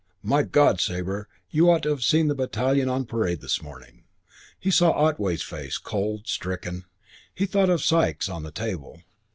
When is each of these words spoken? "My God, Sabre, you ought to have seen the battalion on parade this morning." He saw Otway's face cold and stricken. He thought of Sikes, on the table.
"My 0.23 0.41
God, 0.41 0.79
Sabre, 0.81 1.29
you 1.51 1.69
ought 1.69 1.83
to 1.83 1.89
have 1.91 2.01
seen 2.03 2.27
the 2.27 2.33
battalion 2.33 2.89
on 2.89 3.05
parade 3.05 3.39
this 3.39 3.61
morning." 3.61 4.03
He 4.59 4.71
saw 4.71 4.89
Otway's 4.93 5.43
face 5.43 5.77
cold 5.77 6.21
and 6.21 6.27
stricken. 6.27 6.85
He 7.35 7.45
thought 7.45 7.69
of 7.69 7.83
Sikes, 7.83 8.27
on 8.27 8.41
the 8.41 8.49
table. 8.49 9.01